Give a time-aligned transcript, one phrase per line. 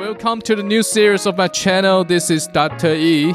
[0.00, 2.04] Welcome to the new series of my channel.
[2.04, 2.94] This is Dr.
[2.94, 3.34] E.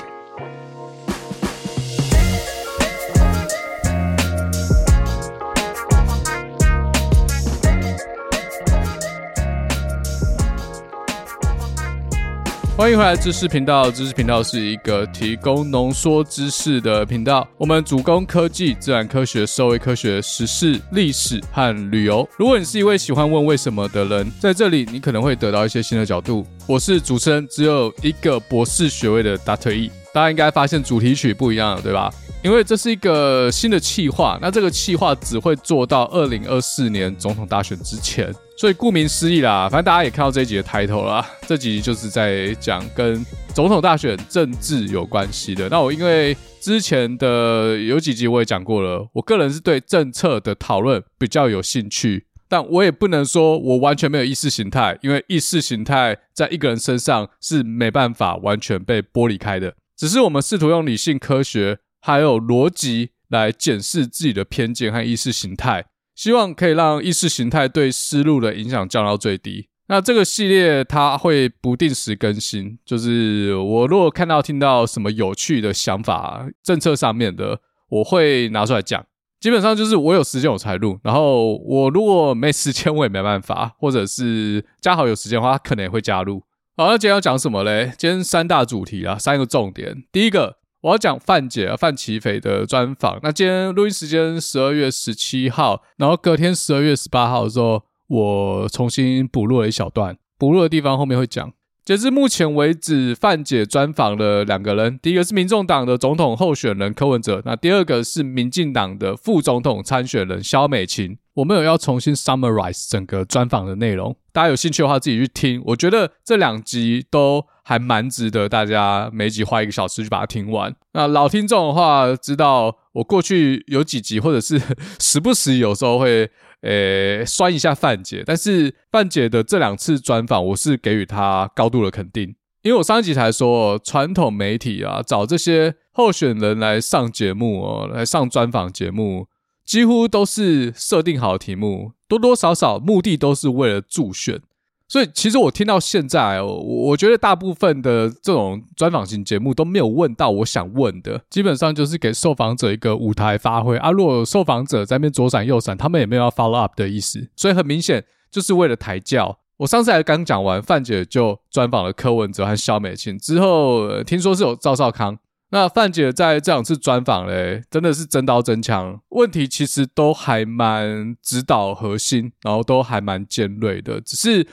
[12.85, 13.89] 欢迎回来知识频道。
[13.89, 17.47] 知识频道是一个提供浓缩知识的频道。
[17.57, 22.29] 我们主攻科技、自然科学、社会科学、时事、历史和旅游。
[22.37, 26.45] 如果你是一位喜欢问为什么的人，在这里你可能会得到一些新的角度。
[26.67, 29.73] 我是主持人，只有一个博士学位的 Dr.
[29.73, 29.89] E。
[30.13, 32.13] 大家应该发现主题曲不一样了，对吧？
[32.43, 38.31] 因为这是一个新的企划，那这个企划只会做到二零二四年总统大选之前。
[38.57, 43.23] 所以顾名思义啦，反正大家也看到这一集的 title 啦，这集就是在讲跟
[43.53, 45.67] 总统大选政治有关系的。
[45.67, 59.75] 那我因为之前的有几集我也讲过了，我个人是对政策的讨论比较有兴趣，但我也不能说我完全没有意识形态，因为意识形态在一个人身上是没办法完全被剥离开的。
[59.97, 65.85] 只是我们试图用理性、科学还有逻辑来检视自己的偏见和意识形态。
[66.15, 69.67] 希望可以让意识形态对思路的影响降到最低。
[69.87, 77.59] 那这个系列它会不定时更新，就是我如果看到听到什么有趣的想法，政策上面的，
[77.89, 79.05] 我会拿出来讲。
[79.39, 86.41] 基本上就是我有时间我才录，然后我如果没时间我也没办法， 或者是嘉豪有时间的话，他可能也会加入。
[86.77, 87.93] 好，那今天要讲什么嘞？
[87.97, 90.03] 今天三大主题啊，三个重点。
[90.11, 90.57] 第一个。
[90.85, 93.19] 我要讲范姐范琪斐的专访。
[93.23, 100.15] 那今天录音时间十二月十七号，然后隔天十二月十八号的时候，我重新补录了一小段。
[100.37, 101.51] 补录的地方后面会讲。
[101.83, 111.17] 截至目前为止，范姐专访了两个人，第一个是民众党的总统候选人柯文哲，那第二个是民进党的副总统参选人萧美琴。
[111.35, 115.61] 我没有要重新 summarize 整个专访的内容，大家有兴趣的话自己去听。
[115.65, 120.73] 我觉得这两集都还蛮值得大家每集花一个小时去把它听完。
[120.93, 124.61] 那老听众的话，知道我过去有几集，或者是
[124.99, 126.29] 时不时有时候会
[126.61, 139.27] 诶酸一下范姐，但是范姐的这两次专访，我是给予她高度的肯定，因为我上一集才说，传统媒体啊找这些候选人来上节目哦，来上专访节目。
[139.65, 144.39] 几乎都是设定好的题目，多多少少目的都是为了助选。
[144.87, 146.59] 所以其实我听到现在，我
[146.89, 153.89] 我觉得大部分的这种专访型节目都没有问到我想问的，基本上就是给受访者一个舞台发挥啊。
[153.89, 159.39] 如果受访者在那边左闪右闪，他们也没有要 follow up 的意思，所以很明显就是为了抬轿。
[159.57, 165.17] 我上次还刚讲完，范姐就专访了柯文哲和萧美琴，之后听说是有赵少康。
[165.55, 174.01] 那范姐在这两次专访嘞，真的是真刀真枪，问题其实都还蛮指导核心，然后都还蛮尖锐的。
[174.01, 174.45] 只是，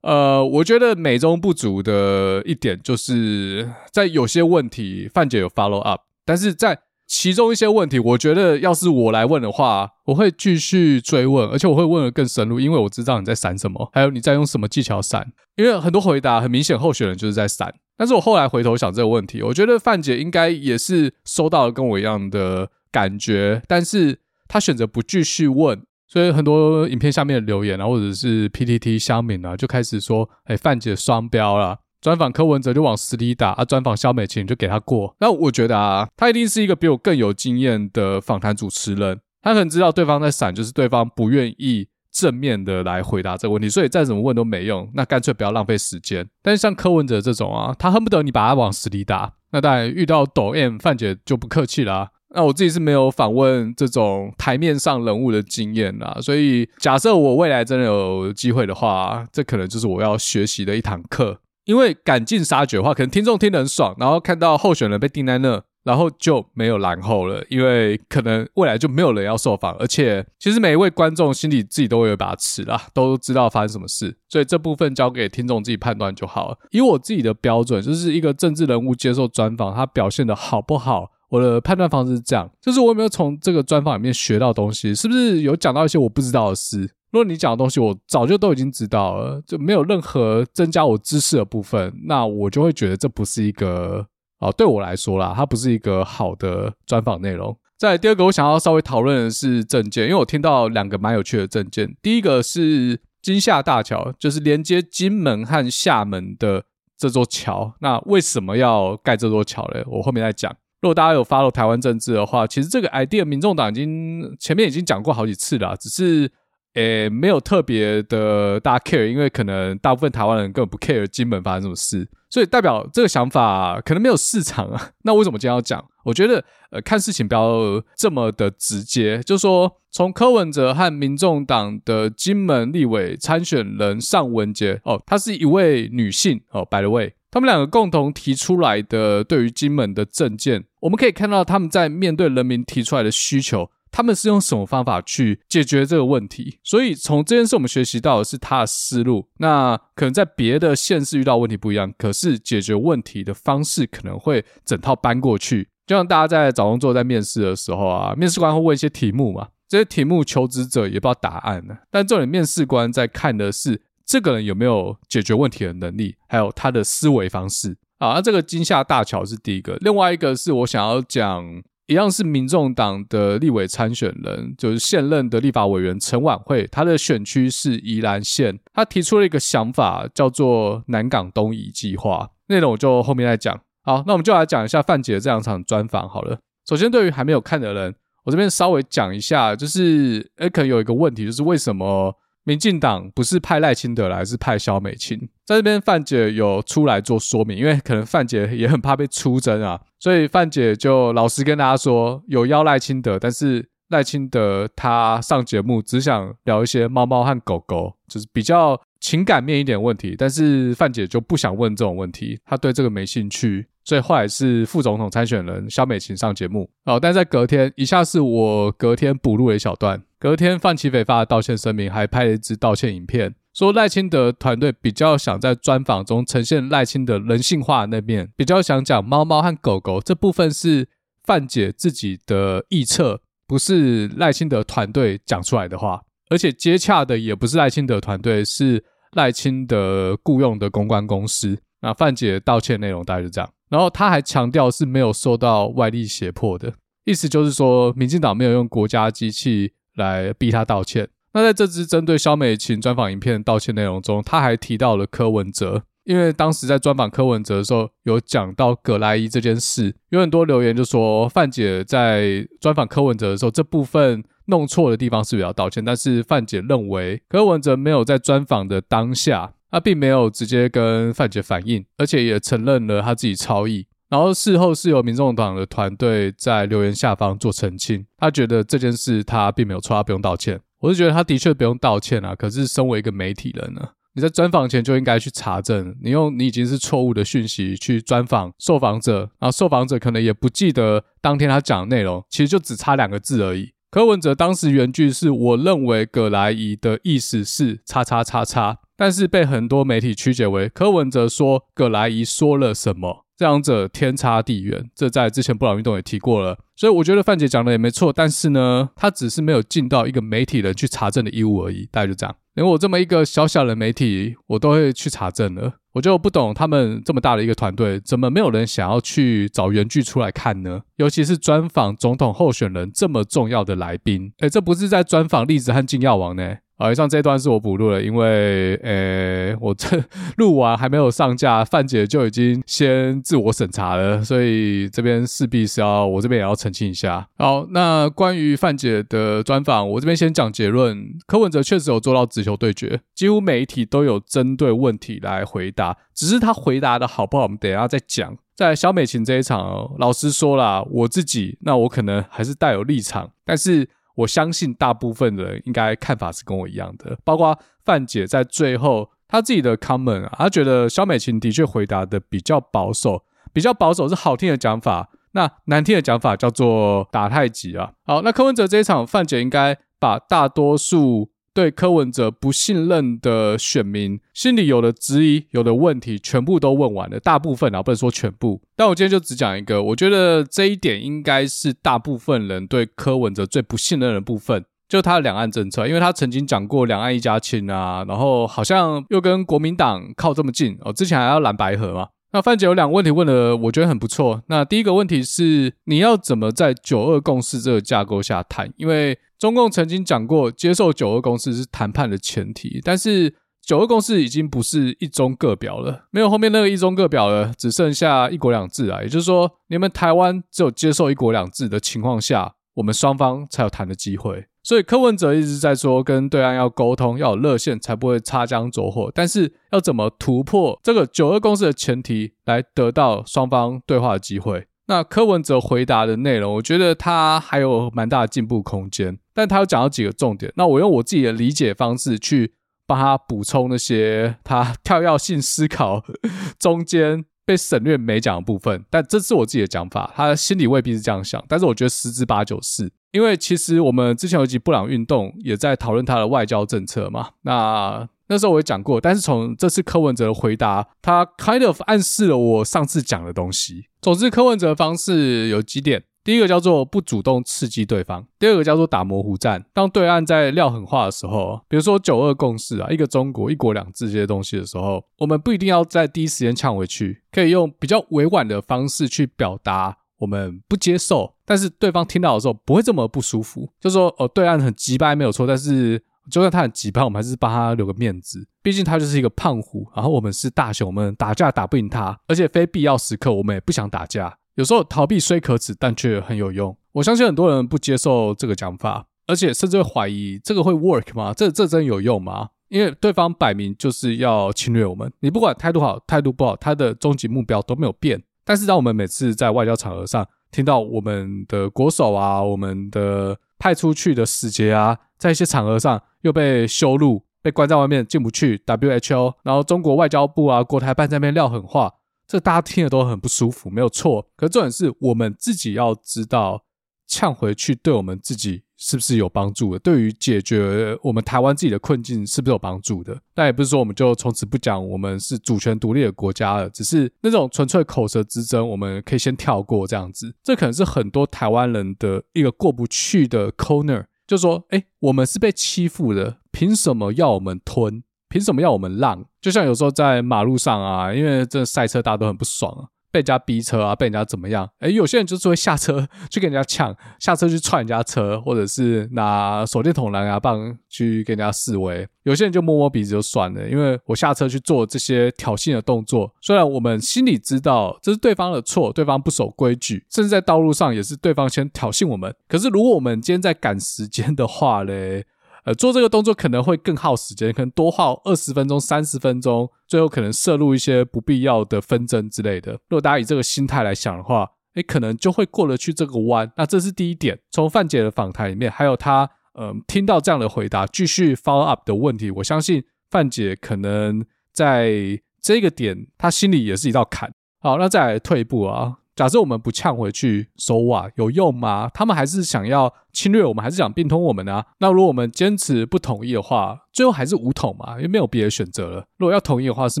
[0.02, 15.30] 呃，我觉得美中不足的一点，就是在有些问题范姐有 follow up，但是在其中一些问题，我觉得要是我来问的话，我会继续追问，而且我会问的更深入，因为我知道你在闪什么，还有你在用什么技巧闪。
[15.54, 17.72] 因为很多回答很明显，候选人就是在闪。
[18.00, 24.18] 但是我后来回头想这个问题，我觉得范姐应该也是收到了跟我一样的感觉，但是
[24.48, 35.14] 她选择不继续问，所以很多影片下面的留言啊，或者是 PTT 乡民啊，就开始说：“哎，范姐双标了。”专访柯文哲就往死里打啊，专访萧美琴就给他过。
[35.20, 41.88] 那我觉得啊，他一定是一个比我更有经验的访谈主持人，他可能知道对方在闪，就是对方不愿意。
[42.12, 46.28] 正面的来回答这个问题，所以再怎么问都没用，那干脆不要浪费时间。
[46.42, 49.34] 但是像柯文哲这种啊，他恨不得你把他往死里打。
[49.52, 61.40] 那当然遇到抖 M 范姐就不客气啦、那我自己是没有访问这种台面上人物的经验啦，所以假设我未来真的有机会的话，这可能就是我要学习的一堂课。
[61.66, 65.62] 因为赶尽杀绝的话，可能听众听得很爽，然后看到候选人被定在那。
[65.82, 76.58] 然后就没有然后了，因为可能未来就没有人要受访，而且其实每一位观众心里自己都会有把尺啦，都知道发生什么事，所以这部分交给听众自己判断就好了。
[76.70, 86.80] 以我自己的标准，就是一个政治人物接受专访，他表现的好不好，我的判断方式是这样，就是我有没有从这个专访里面学到东西，是不是有讲到一些我不知道的事？
[87.10, 94.06] 如果你讲的东西我早就都已经知道了，就没有任何增加我知识的部分，那我就会觉得这不是一个。
[94.40, 97.56] 哦，对我来说啦，它不是一个好的专访内容。
[97.78, 101.96] 再来第二个，我想要稍微讨论的是证件，因为我听到两个蛮有趣的证件。
[102.02, 106.64] 第一个是金厦大桥，就是连接金门和厦门的
[106.98, 107.74] 这座桥。
[107.80, 109.82] 那为什么要盖这座桥呢？
[109.86, 110.54] 我后面再讲。
[110.82, 116.30] 如果大家有 follow 台湾政治的话，其实这个 idea 民众党已经前面已经讲过好几次了，只是
[116.74, 124.90] 诶，没有特别的大家 care，因为可能大部分台湾人根本不 care 金门发生什么事，所以代表这个想法可能没有市场啊。
[125.02, 125.84] 那为什么今天要讲？
[126.04, 143.70] 我觉得，呃，看事情不要这么的直接，就说，从柯文哲和民众党的金门立委参选人尚雯婕，哦，她是一位女性，哦，by the way，他们两个共同提出来的对于金门的政见，我们可以看到他们在面对人民提出来的需求。
[143.92, 146.58] 他们是用什么方法去解决这个问题？
[146.62, 149.28] 所以从这件事我们学习到的是他的思路。
[149.38, 155.68] 那可能在别的县市遇到问题不一样，可是解决问题的方式可能会整套搬过去。
[155.86, 161.76] 就像大家在找工作、在面试的时候啊， 面试官会问一些题目嘛，这些题目求职者也不知道答案呢。
[161.90, 168.12] 但重点面试官在看的是这个人有没有解决问题的能力，还有他的思维方式啊。
[168.14, 171.62] 那这个金厦大桥是第一个，另外一个是我想要讲。
[171.90, 182.30] 一样是民众党的立委参选人，就是现任的立法委员陈琬惠，他的选区是宜兰县，他提出了一个想法，叫做南港东移计划。
[182.46, 183.60] 内容我就后面再讲。
[183.82, 186.38] 好，那我们就来讲一下范姐这两场专访好了。
[186.68, 187.92] 首先，对于还没有看的人，
[188.24, 192.14] 我这边稍微讲一下，就是诶，可能有一个问题，就是为什么？
[192.44, 195.18] 民进党不是派赖清德来，是派萧美琴。
[195.44, 213.66] 在这边，范姐有出来做说明，因为可能范姐也很怕被出征啊，所以范姐就老实跟大家说，有邀赖清德，但是赖清德他上节目只想聊一些猫猫和狗狗，就是比较情感面一点问题，但是范姐就不想问这种问题，她对这个没兴趣。
[213.82, 220.00] 所以后来是副总统参选人萧美琴上节目哦，但在隔天，以下是我隔天补录的一小段。
[220.18, 230.88] 隔天范琪斐发的道歉声明，还拍了一支道歉影片，说赖清德团队比较想在专访中呈现赖清德人性化那面，比较想讲猫猫和狗狗这部分是
[231.24, 241.60] 范姐自己的臆测，不是赖清德团队讲出来的话，而且接洽的也不是赖清德团队，是赖清德雇佣的公关公司。
[241.82, 243.50] 那范姐道歉内容大概是这样。
[243.68, 246.72] 然后他还强调是没有受到外力胁迫的，
[247.04, 251.06] 意思就是说，民进党没有用国家机器来逼他道歉。
[251.32, 265.84] 那在这支针对萧美琴专访影片的道歉内容中，他还提到了柯文哲，因为当时在专访柯文哲的时候，有讲到葛莱伊这件事，有很多留言就说范姐在专访柯文哲的时候，这部分弄错的地方是不是要道歉？
[265.84, 269.54] 但是范姐认为柯文哲没有在专访的当下。
[269.72, 273.86] 他并没有直接跟范姐反映，而且也承认了他自己超译。
[274.08, 280.60] 然后事后是由民众党的团队在留言下方做澄清，他觉得这件事他并没有错，他不用道歉。
[280.80, 293.72] 我是觉得他的确不用道歉啊，可是身为一个媒体人呢，你在专访前就应该去查证，你用你已经是错误的讯息去专访受访者，然后受访者可能也不记得当天他讲的内容，其实就只差两个字而已。
[293.90, 298.78] 柯文哲当时原句是我认为葛莱仪的意思是叉叉叉叉。
[298.96, 304.90] 但是被很多媒体曲解为柯文哲说葛莱仪说了什么，这两者天差地远。
[304.94, 308.12] 这在之前布朗运动也提过了，所以我觉得范姐讲的也没错。
[308.12, 311.88] 但是呢，他只是没有尽到一个媒体人去查证的义务而已。
[311.90, 315.72] 大概就这样，连我这么一个小小的媒体，我都会去查证了。
[315.94, 320.82] 我就不懂他们这么大的一个团队，怎么没有人想要去找原剧出来看呢？
[320.96, 326.56] 尤其是专访总统候选人这么重要的来宾，诶，这不是在专访栗子和金耀王呢？
[326.80, 330.02] 好，以上这一段是我补录的，因为呃，我这
[330.38, 337.28] 录完还没有上架，范姐就已经先自我审查了，所以这边势必是要我这边也要澄清一下。
[337.36, 341.06] 好，那关于范姐的专访，我这边先讲结论。
[341.26, 348.34] 柯文哲确实有做到直球对决，几乎每一题都有针对问题来回答，只是他回答的好不好，我们等一下再讲。
[348.56, 353.86] 在萧美琴这一场，老实说啦，我自己那我可能还是带有立场，但是。
[354.16, 367.92] 我相信大部分人应该看法是跟我一样的，包括范姐在最后她自己的 comment 啊，她觉得萧美琴的确回答的比较保守，比较保守是好听的讲法，那难听的讲法叫做打太极啊。
[368.04, 371.30] 好，那柯文哲这一场，范姐应该把大多数。
[371.60, 377.20] 对柯文哲不信任的选民心里有的质疑、有的问题，全部都问完了。
[377.20, 378.62] 大部分啊，不能说全部。
[378.74, 392.08] 但我今天就只讲一个，我觉得这一点应该是大部分人对柯文哲最不信任的部分，就他的两岸政策，因为他曾经讲过两岸一家亲啊，然后好像又跟国民党靠这么近哦，之前还要蓝白合嘛。
[392.32, 394.40] 那范姐有两个问题问的，我觉得很不错。
[394.46, 398.72] 那第一个问题是，你要怎么在九二共识这个架构下谈？
[398.76, 409.00] 因为中共曾经讲过，接受九二共识是谈判的前提，但是九二共识已经不是一中各表了，没有后面那个一中各表了，只剩下一国两制啊。
[409.02, 414.44] 也就是说，你们台湾只有接受一国两制的情况下，我们双方才有谈的机会。
[414.62, 419.10] 所以柯文哲一直在说，跟对岸要沟通，要有热线，才不会擦枪走火。
[419.14, 424.66] 但是要怎么突破这个九二共识的前提，来得到双方对话的机会？
[424.90, 429.16] 那柯文哲回答的内容，我觉得他还有蛮大的进步空间。
[429.32, 432.54] 但他有讲到几个重点，那我用我自己的理解方式去
[432.88, 436.02] 帮他补充那些他跳跃性思考
[436.58, 438.84] 中间被省略没讲的部分。
[438.90, 442.90] 但这是我自己的讲法，他心里未必是这样想，但是我觉得十之八九是。
[443.12, 453.86] 因为其实我们之前有一集布朗运动也在讨论他的外交政策嘛，那那时候我也讲过，但是从这次柯文哲的回答，他 kind of 暗示了我上次讲的东西。
[454.00, 469.96] 总之，柯文哲的方式有几点：第一个叫做不主动刺激对方；第二个叫做打模糊战，当对岸在撂狠话的时候，比如说九二共识啊、一个中国、一国两制这些东西的时候，我们不一定要在第一时间呛回去，可以用比较委婉的方式去表达。
[470.20, 473.66] 我们不接受，但是对方听到的时候不会这么不舒服。
[473.80, 478.46] 就说哦，对岸很急掰没有错，但是就算他很急掰，我们还是帮他留个面子。
[478.62, 484.38] 毕竟他就是一个胖虎，然后我们是大熊，我们打架打不赢他，而且非必要时刻我们也不想打架。
[484.54, 486.76] 有时候逃避虽可耻，但却很有用。
[486.92, 491.32] 我相信很多人不接受这个讲法，而且甚至会怀疑这个会 work 吗？
[491.34, 492.48] 这这真有用吗？
[492.68, 498.22] 因为对方摆明就是要侵略我们，你不管态度好态度不好，他的终极目标都没有变。
[498.44, 511.92] 但是，当我们每次在外交场合上听到我们的国手啊、我们的派出去的使节啊，在一些场合上又被羞辱、被关在外面进不去，WHO，然后中国外交部啊、国台办在那边撂狠话，
[512.26, 514.26] 这大家听了都很不舒服，没有错。
[514.34, 516.64] 可是重点是我们自己要知道，
[517.06, 518.64] 呛回去对我们自己。
[518.82, 519.78] 是不是有帮助的？
[519.78, 523.20] 对于解决我们台湾自己的困境，是不是有帮助的？
[523.34, 530.34] 但也不是说我们就从此不讲我们是主权独立的国家了，只是那种纯粹口舌之争，我们可以先跳过这样子。
[530.42, 538.02] 这可能是很多台湾人的一个过不去的 corner，就说：哎，我们是被欺负的，凭什么要我们吞？
[538.30, 539.24] 凭什么要我们让？
[539.42, 542.88] 就像有时候在马路上啊，因为这赛车大家都很不爽啊。
[543.10, 544.68] 被人家逼车啊，被人家怎么样？
[544.80, 552.06] 诶，有些人就是会下车 去跟人家抢，下车去踹人家车，或者是拿手电筒、蓝牙棒去跟人家示威。
[552.22, 562.34] 有些人就摸摸鼻子就算了，因为我下车去做这些挑衅的动作，虽然我们心里知道这是对方的错，对方不守规矩，甚至在道路上也是对方先挑衅我们。
[562.46, 565.24] 可是如果我们今天在赶时间的话嘞？
[565.64, 572.72] 呃，做这个动作可能会更耗时间，可能多耗二十分钟、三十分钟，最后可能涉入一些不必要的纷争之类的。
[572.72, 576.50] 如果大家以这个心态来想的话，诶，可能就会过得去这个弯。
[576.56, 577.38] 那这是第一点。
[577.50, 584.24] 从范姐的访谈里面，还有她嗯、呃、听到这样的回答，继续 follow up 的问题，我相信范姐可能
[584.54, 587.32] 在这个点，她心里也是一道坎。
[587.60, 588.98] 好，那再来退一步啊。
[589.20, 591.90] 假设我们不呛回去，so what，有用吗？
[591.92, 599.04] 他们还是想要侵略我们，还是想并吞我们呢、那如果我们坚持不同意的话，最后还是武统嘛，因为没有别的选择了。
[599.18, 600.00] 如果要同意的话，是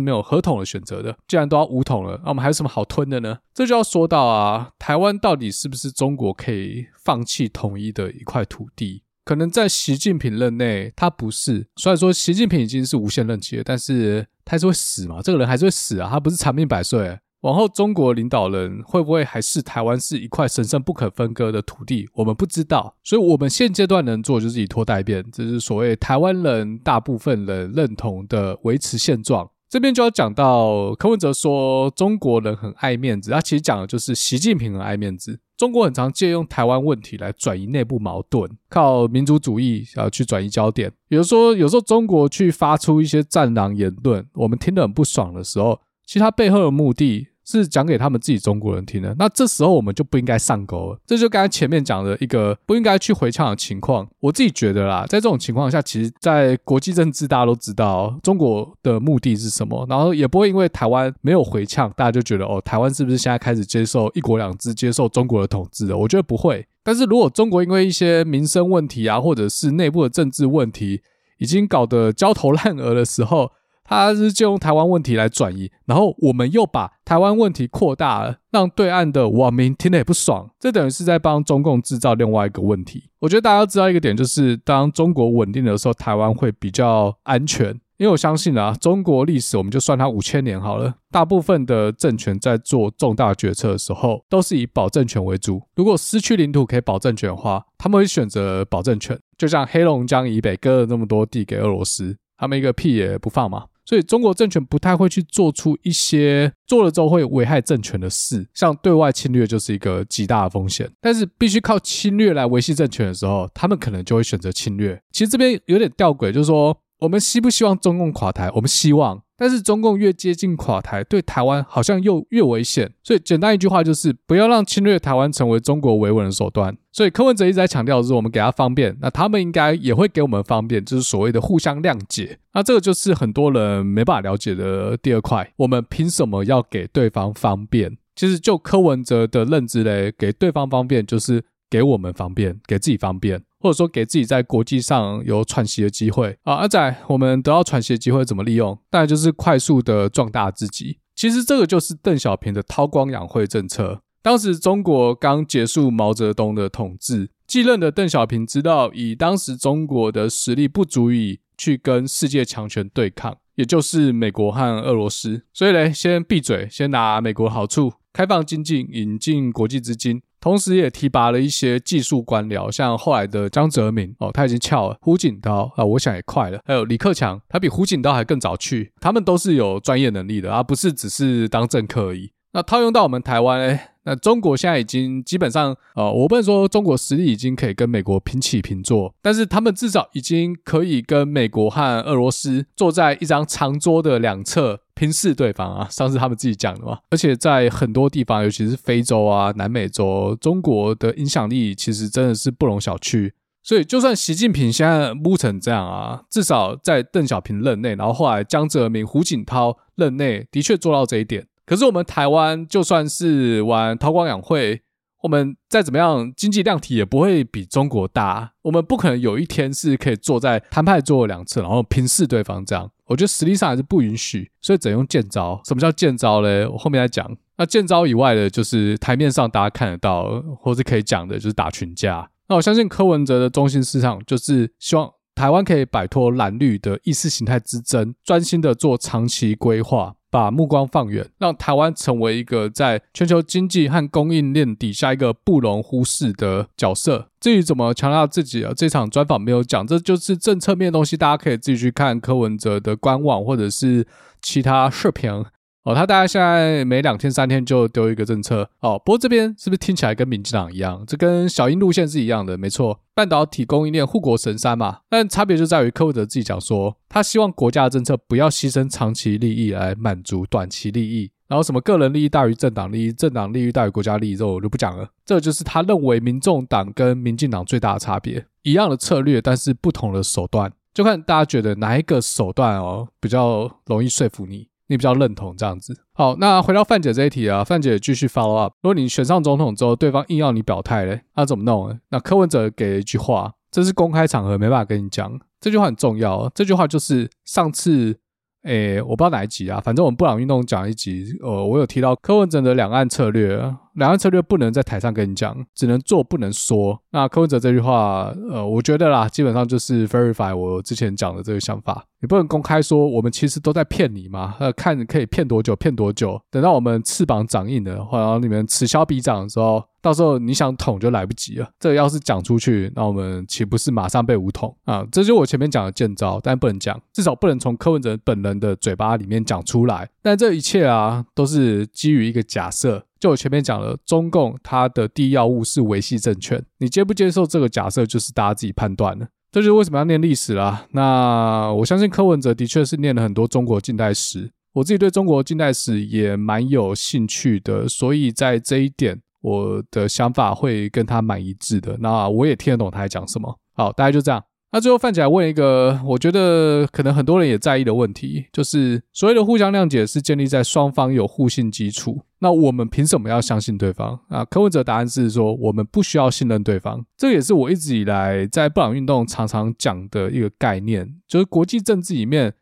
[0.00, 1.14] 没有合统的选择的。
[1.28, 3.40] 既然都要武统了，那我们还有什么好吞的呢？
[3.52, 9.02] 这就要说到啊，台湾到底是不是中国可以放弃统一的一块土地？
[9.26, 11.66] 可能在习近平任内，他不是。
[11.76, 15.20] 虽然说习近平已经是无限任期了，但是他还是会死嘛？
[15.20, 17.18] 这个人还是会死啊，他不是长命百岁。
[17.42, 22.08] 往后，中国领导人会不会还是台湾是一块神圣不可分割的土地？
[22.12, 29.48] 我们不知道，所以我们现阶段能做就是以拖代变，这是所谓台湾人大部分人认同的维持现状。
[29.70, 35.38] 这边就要讲到柯文哲说中国人很爱面子，他其实讲的就是习近平很爱面子。
[35.56, 40.90] 中国很常借用台湾问题来转移内部矛盾，靠民族主义啊去转移焦点。
[41.06, 45.78] 比如说，有时候中国去发出一些战狼言论，我们听得很不爽的时候，
[46.10, 47.28] 其实他背后的目的。
[47.42, 51.00] 是讲给他们自己中国人听的，那这时候我们就不应该上钩了。
[51.04, 54.08] 这就刚才前面讲的一个不应该去回呛的情况。
[54.20, 65.98] 我自己觉得啦，在这种情况下，其实，在国际政治大家都知道中国的目的是什么，然后也不会因为台湾没有回呛，大家就觉得哦，台湾是不是现在开始接受一国两制，接受中国的统治了？
[65.98, 66.64] 我觉得不会。
[66.84, 71.02] 但是如果中国因为一些民生问题啊，或者是内部的政治问题，
[71.38, 73.50] 已经搞得焦头烂额的时候，
[73.90, 83.10] 他是就用台湾问题来转移，然后我们又把台湾问题扩大了，让对岸的网民听得也不爽，这等于是在帮中共制造另外一个问题。
[83.18, 87.78] 我觉得大家要知道一个点，就是当中国稳定的时候，台湾会比较安全。
[87.98, 95.60] 因为我相信啊，中国历史我们就算它五千年好了，大部分的政权在做重大决策的时候，都是以保政权为主。
[95.76, 99.18] 如果失去领土可以保政权的话，他们会选择保政权。
[99.36, 103.64] 就像黑龙江以北割了那么多地给俄罗斯，他们一个屁也不放嘛。
[103.90, 110.88] 所以中国政权不太会去做出一些做了之后会危害政权的事，像对外侵略就是一个极大的风险。
[111.00, 115.02] 但是必须靠侵略来维系政权的时候，他们可能就会选择侵略。
[115.10, 118.50] 其实这边有点吊诡，就是说我们希不希望中共垮台？
[118.54, 119.22] 我们希望。
[119.36, 122.92] 但是中共越接近垮台，对台湾好像又越危险。
[123.02, 126.76] 所以简单一句话就是，不要让侵略台湾成为中国维稳的手段。
[126.92, 132.38] 所以柯文哲一直在强调的是，我们给他方便，那他们应该也会给我们方便，就是所谓的互相谅解。
[132.52, 135.50] 那这个就是很多人没办法了解的第二块。
[135.56, 137.96] 我们凭什么要给对方方便？
[138.14, 143.42] 其实就柯文哲的认知嘞，给对方方便就是给我们方便，给自己方便。
[143.60, 148.76] 或者说给自己在国际上有喘息的机会啊，阿仔，我们得到喘息的机会怎么利用？
[148.88, 150.98] 当然就是快速的壮大自己。
[151.14, 154.00] 其实这个就是邓小平的韬光养晦政策。
[154.22, 170.22] 当时中国刚结束毛泽东的统治，继任的邓小平知道以当时中国的实力不足以去跟世界强权对抗，也就是美国和俄罗斯，所以嘞，先闭嘴，先拿美国的好处，开放经济，引进国际资金。
[170.40, 176.60] 同时也提拔了一些技术官僚，像后来的江泽民哦，他已经翘了；胡锦涛啊，我想也快了。
[176.64, 178.92] 还有李克强，他比胡锦涛还更早去。
[179.00, 182.30] 他们都是有专业能力的，而不是只是当政客而已。
[182.52, 183.78] 那套用到我们台湾呢？
[184.04, 195.88] 那中国现在已经基本上，呃，我不能说中国实力已经可以跟美国平起平坐，但是他们至少已经可以跟美国和俄罗斯坐在一张长桌的两侧平视对方啊。
[195.88, 203.32] 上次他们自己讲的嘛，而且在很多地方，尤其是非洲啊、南美洲，中国的影响力其实真的是不容小觑。
[203.62, 211.46] 所以，就算习近平现在撸成这样啊，至少在邓小平任内，然后后来江泽民、胡锦涛任内，的确做到这一点。
[211.64, 214.80] 可是我们台湾就算是玩韬光养晦，
[215.22, 218.52] 我们再怎么样经济量体也不会比中国大。
[218.62, 222.90] 我们不可能有一天是可以坐在谈判桌两侧，然后平视对方这样。
[223.10, 225.60] 我觉得实力上还是不允许，所以只能用剑招。
[225.66, 226.64] 什么叫剑招嘞？
[226.64, 227.28] 我后面再讲。
[227.56, 232.30] 那剑招以外的，就是台面上大家看得到或是可以讲的，就是打群架。
[232.48, 240.14] 那我相信柯文哲的中心思想就是希望台湾可以摆脱蓝绿的意识形态之争，专心的做长期规划。
[240.30, 247.26] 把目光放远，让台湾成为一个在全球经济和供应链底下一个不容忽视的角色。
[247.40, 254.06] 至于怎么强调自己啊，这场专访没有讲，这就是政策面的东西，大家可以自己去看柯文哲的官网或者是
[254.40, 255.44] 其他视频。
[255.82, 259.00] 哦，他大概现在每两天三天就丢一个政策哦。
[259.02, 261.02] 不过这边是不是听起来跟民进党一样？
[261.06, 264.98] 这跟小英路线是一样的，没错，半导体供应链护国神山嘛。
[265.08, 275.08] 但差别就在于柯文哲自己讲说，他希望国家的政策不要牺牲长期利益来满足短期利益，然后什么个人利益大于政党利益，政党利益大于国家利益，这我就不讲了。
[275.24, 284.68] 这就是他认为民众党跟民进党最大的差别，一样的策略，但是不同的手段，就看大家觉得哪一个手段哦比较容易说服你。
[284.90, 285.96] 你比较认同这样子。
[286.12, 288.74] 好，那回到范姐这一题啊，范姐继续 follow up。
[288.82, 291.98] 如果你选上总统之后，对方硬要你表态嘞，那怎么弄？
[292.10, 295.40] 那柯文哲给了一句话，这是公开场合，没办法跟你讲。
[295.60, 298.18] 这句话很重要，这句话就是上次。
[298.62, 303.56] 诶，我不知道哪一集啊，反正我们布朗运动讲一集，呃，我有提到柯文哲的两岸策略，
[303.94, 307.00] 两岸策略不能在台上跟你讲，只能做不能说。
[307.10, 319.82] 那柯文哲这句话，呃，我觉得啦，基本上就是 verify 我之前讲的这个想法，你不能公开说我们其实都在骗你嘛，呃，看可以骗多久，骗多久，等到我们翅膀长硬了，或者你们此消彼长的时候。
[320.02, 321.70] 到时候你想捅就来不及了。
[321.78, 325.06] 这个要是讲出去，那我们岂不是马上被武统啊？
[325.12, 330.08] 这就我前面讲的见招，但不能讲，至少不能从柯文哲本人的嘴巴里面讲出来。
[330.22, 333.04] 但这一切啊，都是基于一个假设。
[333.18, 336.64] 就我前面讲了，中共它的第一要务是维系政权。
[336.78, 339.28] 你接不接受这个假设，就是大家自己判断了。
[339.52, 340.86] 这就是为什么要念历史啦。
[340.92, 349.20] 那我相信柯文哲的确是念了很多中国近代史，我自己对中国近代史也蛮有兴趣的，所以在这一点。
[349.40, 353.58] 我的想法会跟他蛮一致的，那我也听得懂他在讲什么。
[353.74, 354.42] 好，大概就这样。
[354.72, 362.22] 那最后范姐来问一个，我觉得可能很多人也在意的问题，就是所谓的互相谅解是建立在双方有互信基础。
[362.38, 364.20] 那我们凭什么要相信对方？
[364.28, 367.04] 啊，柯文哲答案是说，我们不需要信任对方。
[367.16, 372.54] 这也是我一直以来在布朗运动常常讲的一个概念，就是国际政治里面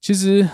[0.00, 0.48] 其实。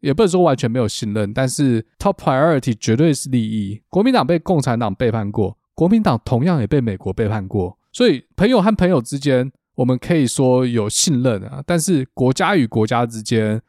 [0.00, 3.80] 也不能说完全没有信任，但是 top priority 绝对是利益。
[3.88, 11.62] 国民党被共产党背叛过，国民党同样也被美国背叛过，所以朋友和朋友之间，我们可以说有信任啊。
[11.66, 13.60] 但是国家与国家之间，